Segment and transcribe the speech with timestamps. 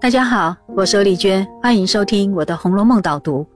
[0.00, 3.46] 大家好，我是丽娟，欢迎收听我的《红楼梦》导读。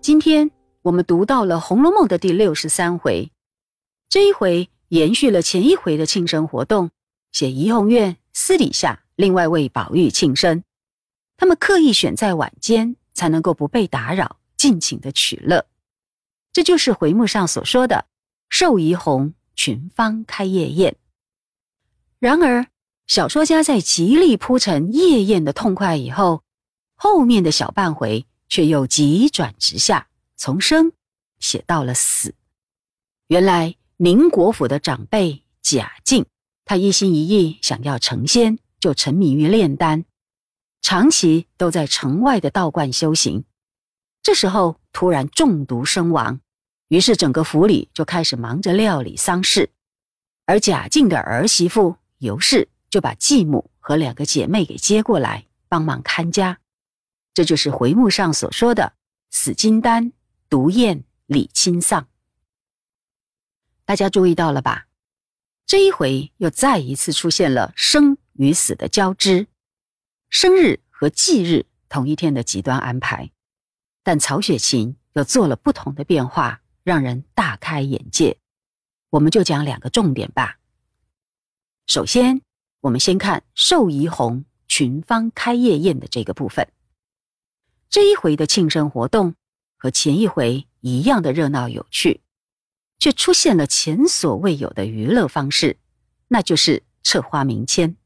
[0.00, 0.48] 今天
[0.82, 3.32] 我们读到了《红楼梦》的第六十三回，
[4.08, 6.90] 这一回延续了前一回的庆生活动，
[7.32, 10.62] 写怡红院私底下另外为宝玉庆生，
[11.36, 15.66] 他们刻意选在晚间，才能够不被打扰，尽情的取乐。
[16.52, 18.06] 这就是回目上所说的
[18.48, 20.94] “寿怡红群芳开夜宴”。
[22.20, 22.64] 然而。
[23.08, 26.42] 小说家在极力铺陈夜宴的痛快以后，
[26.94, 30.92] 后面的小半回却又急转直下，从生
[31.40, 32.34] 写到了死。
[33.28, 36.26] 原来宁国府的长辈贾敬，
[36.66, 40.04] 他一心一意想要成仙，就沉迷于炼丹，
[40.82, 43.44] 长期都在城外的道观修行。
[44.22, 46.40] 这时候突然中毒身亡，
[46.88, 49.70] 于是整个府里就开始忙着料理丧事，
[50.44, 52.68] 而贾敬的儿媳妇尤氏。
[52.90, 56.58] 就把继母和两个姐妹给接过来帮忙看家，
[57.34, 58.94] 这就是回目上所说的
[59.30, 60.12] “死金丹，
[60.48, 62.08] 毒燕李清丧”。
[63.84, 64.86] 大家注意到了吧？
[65.66, 69.46] 这一回又再一次出现了生与死的交织，
[70.30, 73.30] 生日和忌日同一天的极端安排，
[74.02, 78.38] 但曹雪芹又做了不同的变化，让人大开眼界。
[79.10, 80.58] 我们就讲两个重点吧。
[81.86, 82.40] 首先。
[82.80, 86.68] 我们先看寿怡红群芳开夜宴的这个部分。
[87.90, 89.34] 这一回的庆生活动
[89.76, 92.20] 和前一回一样的热闹有趣，
[92.98, 95.78] 却出现了前所未有的娱乐方式，
[96.28, 97.96] 那就是策花名签。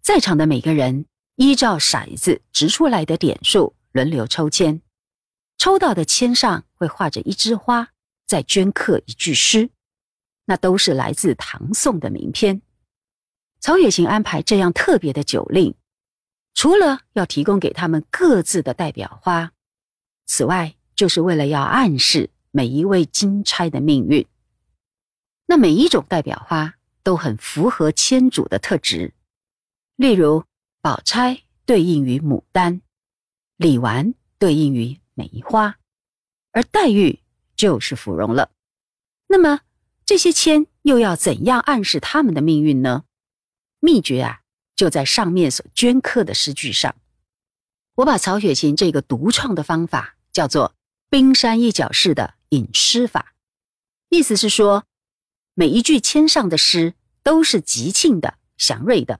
[0.00, 4.80] 在场的每个人依照骰子掷出来的点数轮流抽签，
[5.58, 7.88] 抽到的签上会画着一枝花，
[8.26, 9.70] 再镌刻一句诗，
[10.44, 12.62] 那都是来自唐宋的名篇。
[13.62, 15.76] 曹雪芹安排这样特别的酒令，
[16.52, 19.52] 除了要提供给他们各自的代表花，
[20.26, 24.26] 此外，就是为了要暗示每一位金钗的命运。
[25.46, 26.74] 那每一种代表花
[27.04, 29.14] 都很符合签主的特质，
[29.94, 30.42] 例如
[30.80, 32.82] 宝钗对应于牡丹，
[33.56, 35.76] 李纨对应于梅花，
[36.50, 37.20] 而黛玉
[37.54, 38.50] 就是芙蓉了。
[39.28, 39.60] 那么
[40.04, 43.04] 这些签又要怎样暗示他们的命运呢？
[43.84, 44.42] 秘诀啊，
[44.76, 46.94] 就在上面所镌刻的诗句上。
[47.96, 50.76] 我把曹雪芹这个独创的方法叫做
[51.10, 53.34] “冰山一角式的引诗法”，
[54.08, 54.84] 意思是说，
[55.54, 56.94] 每一句签上的诗
[57.24, 59.18] 都是吉庆的、祥瑞的，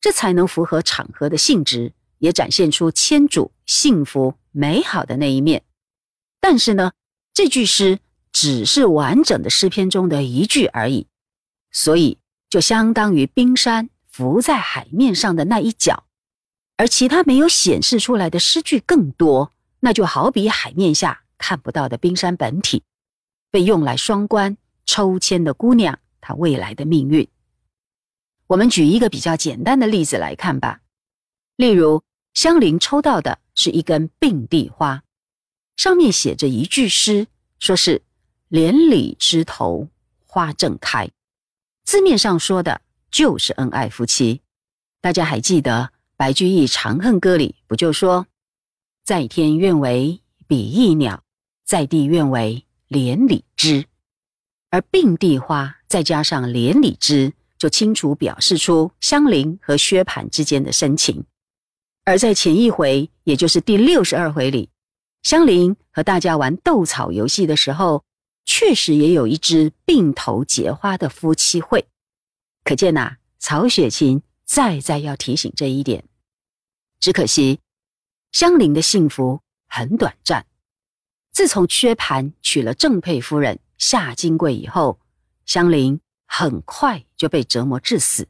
[0.00, 5.64] 这才能符合场合的性质，也展现出签主幸福美好的那一面。
[6.40, 6.92] 但是呢，
[7.34, 7.98] 这句诗
[8.30, 11.08] 只是完整的诗篇中的一句而已，
[11.72, 13.90] 所以就相当于冰山。
[14.16, 16.04] 浮在海面上的那一角，
[16.76, 22.84] 而其他没有显示出来的诗句更多，那就好比海面下看不到的冰山本体，
[23.50, 27.28] 被用来双关抽签的姑娘她未来的命运。
[28.46, 30.82] 我们举一个比较简单的例子来看吧，
[31.56, 32.04] 例如
[32.34, 35.02] 香菱抽到的是一根并蒂花，
[35.76, 37.26] 上面写着一句诗，
[37.58, 38.00] 说是
[38.46, 39.88] “连理枝头
[40.24, 41.10] 花正开”，
[41.82, 42.82] 字面上说的。
[43.14, 44.40] 就是恩爱夫妻，
[45.00, 48.26] 大家还记得白居易《长恨歌》里不就说
[49.06, 51.22] ：“在天愿为比翼鸟，
[51.64, 53.84] 在地愿为连理枝。”
[54.70, 61.24] 而并蒂花再加上连理枝，就清楚表示出香菱和薛蟠之间的深情。
[62.04, 64.70] 而在前一回，也就是第六十二回里，
[65.22, 68.02] 香菱和大家玩斗草游戏的时候，
[68.44, 71.86] 确实也有一支并头结花的夫妻会。
[72.64, 76.02] 可见呐，曹雪芹再再要提醒这一点。
[76.98, 77.60] 只可惜，
[78.32, 80.46] 香菱的幸福很短暂。
[81.30, 84.98] 自从薛蟠娶了正配夫人夏金桂以后，
[85.44, 88.26] 香菱很快就被折磨致死。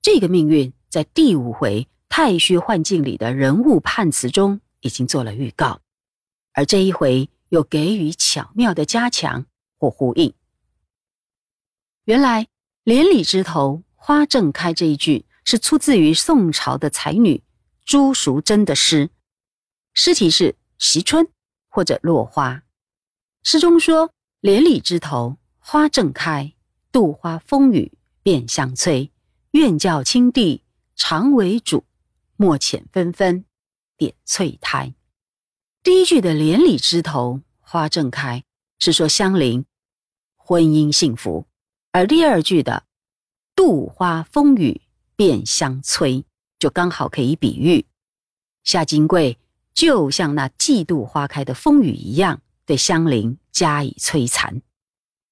[0.00, 5.80] 这个命运在第五回《太虚幻境》里的人物判词中已经做了预告，
[6.52, 9.46] 而这一回又给予巧妙的加强
[9.78, 10.32] 或呼应。
[12.04, 12.46] 原来。
[12.88, 17.44] 连理枝头花正开这一句是出自于宋朝的才女
[17.84, 19.10] 朱淑珍的诗，
[19.92, 21.26] 诗题是《惜春》
[21.68, 22.54] 或者《落花》。
[23.42, 26.54] 诗中说：“连理枝头花正开，
[26.90, 27.92] 杜花风雨
[28.22, 29.12] 便相催。
[29.50, 30.64] 愿教青帝
[30.96, 31.84] 常为主，
[32.36, 33.44] 莫遣纷纷
[33.98, 34.94] 点翠苔。”
[35.84, 38.42] 第一句的“连理枝头花正开”
[38.80, 39.66] 是说香菱
[40.36, 41.44] 婚姻幸福。
[41.90, 42.84] 而第二句的
[43.56, 44.82] “度花风雨
[45.16, 46.24] 便相催”，
[46.58, 47.86] 就刚好可以比喻
[48.64, 49.38] 夏金桂
[49.72, 54.60] 就像那嫉妒花开的风雨一样，对香菱加以摧残，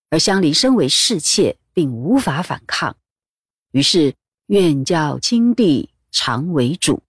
[0.08, 2.96] 而香菱身为侍妾，并无法反抗，
[3.72, 4.14] 于是
[4.46, 7.02] 愿叫青帝常为主。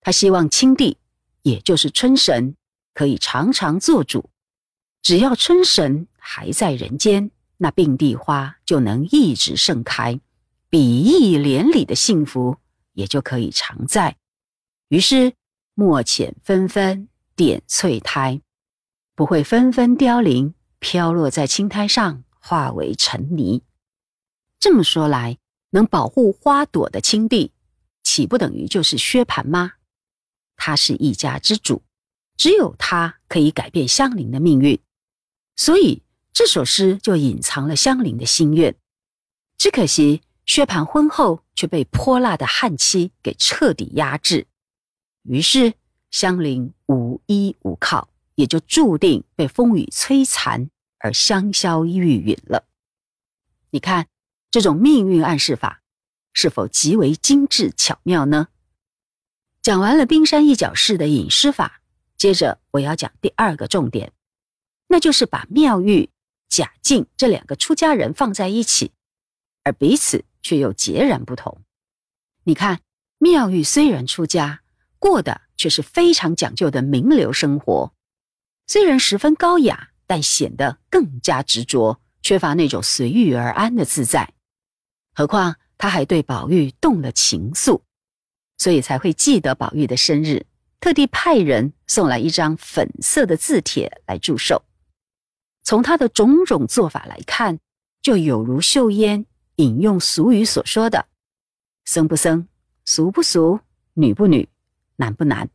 [0.00, 0.96] 他希望青帝，
[1.42, 2.56] 也就是春神，
[2.94, 4.28] 可以常常做主。
[5.02, 7.30] 只要春神还在人间，
[7.62, 10.18] 那并蒂花就能一直盛开，
[10.68, 12.56] 比翼连理的幸福
[12.92, 14.16] 也就可以常在。
[14.88, 15.34] 于是
[15.74, 18.42] 墨浅纷纷点翠苔，
[19.14, 23.62] 不会纷纷凋零，飘落在青苔上，化为尘泥。
[24.58, 25.38] 这么说来，
[25.70, 27.52] 能保护花朵的青帝，
[28.02, 29.74] 岂不等于就是薛蟠吗？
[30.56, 31.84] 他是一家之主，
[32.36, 34.80] 只有他可以改变香菱的命运，
[35.54, 38.74] 所以这首诗就隐藏了香菱的心愿。
[39.58, 44.46] 只可惜薛蟠婚后却被泼辣的汉妻给彻底压制，
[45.22, 45.74] 于是
[46.10, 50.68] 香菱无依无靠，也就注定被风雨摧残
[50.98, 52.64] 而香消玉殒了。
[53.70, 54.08] 你看，
[54.50, 55.82] 这种命运暗示法
[56.32, 58.48] 是否极为精致巧妙呢？
[59.62, 61.82] 讲完了冰山一角式的隐诗法，
[62.16, 64.12] 接着我要讲第二个重点，
[64.88, 66.10] 那就是把妙玉、
[66.52, 68.92] 贾静这两个出家人放在一起，
[69.64, 71.62] 而彼此却又截然不同。
[72.44, 72.82] 你看，
[73.16, 74.60] 妙玉虽然出家，
[74.98, 77.94] 过的却是非常讲究的名流生活，
[78.66, 84.34] 虽然十分高雅，但显得更加执着，缺乏那种随遇而安的自在。
[85.14, 87.80] 何况他还对宝玉动了情愫。
[88.58, 90.44] 所以才会记得宝玉的生日，
[90.80, 94.62] 特地派人送来一张粉色的字帖来祝寿。
[95.62, 97.58] 从他的种种做法来看，
[98.00, 99.26] 就有如秀烟
[99.56, 101.06] 引用俗语所说的
[101.84, 102.48] “僧不僧，
[102.84, 103.60] 俗不俗，
[103.94, 104.48] 女不女，
[104.96, 105.48] 男不男”，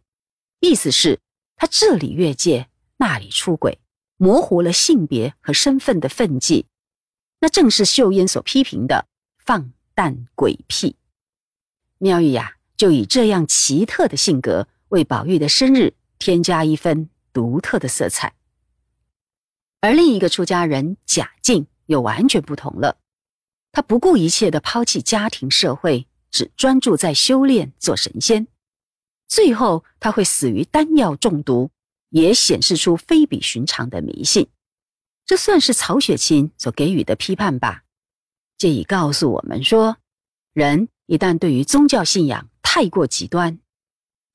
[0.61, 1.19] 意思是，
[1.55, 3.79] 他这里越界，那里出轨，
[4.17, 6.65] 模糊了性别和身份的分际，
[7.39, 9.07] 那正是秀烟所批评的
[9.37, 10.95] 放荡鬼癖。
[11.97, 12.53] 妙玉呀。
[12.77, 18.35] 就以这样奇特的性格，为宝玉的生日添加一分独特的色彩。
[19.79, 22.97] 而另一个出家人贾静又完全不同了，
[23.71, 28.47] 他不顾一切的抛弃家庭社会，只专注在修炼做神仙。
[29.27, 31.69] 最后他会死于丹药中毒，
[32.09, 34.49] 也显示出非比寻常的迷信。
[35.25, 37.83] 这算是曹雪芹所给予的批判吧？
[38.57, 39.97] 借以告诉我们说，
[40.53, 43.59] 人一旦对于宗教信仰，太过极端，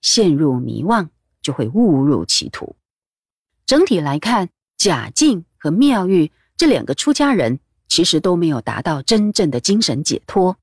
[0.03, 1.09] 陷入迷惘，
[1.41, 2.77] 就会误入歧途。
[3.65, 4.51] 整体来看，
[4.83, 10.57] 贾静和妙玉这两个出家人，其实都没有达到真正的精神解脱，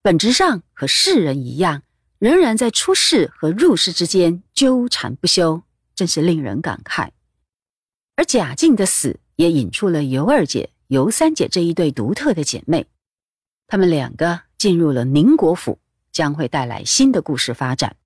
[0.00, 1.82] 本质上和世人一样，
[2.18, 5.62] 仍然在出世和入世之间纠缠不休，
[5.94, 7.10] 真是令人感慨。
[8.16, 12.86] 而贾静的死，也引出了尤二姐、尤三姐这一对独特的姐妹，
[13.66, 15.78] 她们两个进入了宁国府。
[16.10, 17.96] 将会带来新的故事发展，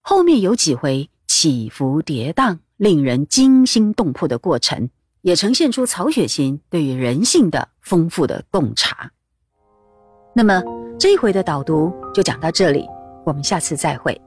[0.00, 4.88] 后面有几回起伏跌宕、令人惊心动魄的过程，
[5.20, 9.12] 也呈现出曹雪芹对于人性的丰富的洞察。
[10.34, 10.62] 那么
[10.98, 12.88] 这一回的导读就讲到这里，
[13.26, 14.18] 我们下次再会。